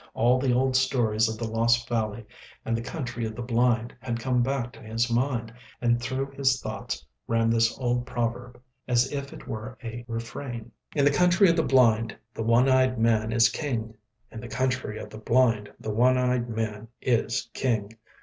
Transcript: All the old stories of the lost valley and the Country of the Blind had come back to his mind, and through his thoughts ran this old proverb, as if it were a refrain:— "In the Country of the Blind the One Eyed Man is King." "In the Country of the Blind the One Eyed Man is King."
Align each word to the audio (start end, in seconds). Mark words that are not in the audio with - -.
All 0.15 0.39
the 0.39 0.51
old 0.51 0.75
stories 0.75 1.29
of 1.29 1.37
the 1.37 1.47
lost 1.47 1.87
valley 1.87 2.25
and 2.65 2.75
the 2.75 2.81
Country 2.81 3.23
of 3.23 3.35
the 3.35 3.43
Blind 3.43 3.93
had 3.99 4.19
come 4.19 4.41
back 4.41 4.73
to 4.73 4.81
his 4.81 5.11
mind, 5.11 5.53
and 5.79 6.01
through 6.01 6.31
his 6.31 6.59
thoughts 6.59 7.05
ran 7.27 7.51
this 7.51 7.77
old 7.77 8.07
proverb, 8.07 8.59
as 8.87 9.11
if 9.11 9.31
it 9.31 9.47
were 9.47 9.77
a 9.83 10.03
refrain:— 10.07 10.71
"In 10.95 11.05
the 11.05 11.11
Country 11.11 11.51
of 11.51 11.55
the 11.55 11.61
Blind 11.61 12.17
the 12.33 12.41
One 12.41 12.67
Eyed 12.67 12.97
Man 12.97 13.31
is 13.31 13.47
King." 13.49 13.93
"In 14.31 14.39
the 14.41 14.47
Country 14.47 14.97
of 14.97 15.11
the 15.11 15.19
Blind 15.19 15.71
the 15.79 15.91
One 15.93 16.17
Eyed 16.17 16.49
Man 16.49 16.87
is 16.99 17.51
King." 17.53 17.95